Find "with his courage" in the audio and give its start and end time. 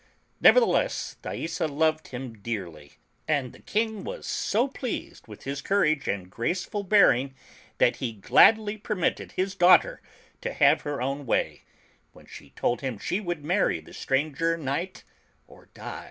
5.27-6.07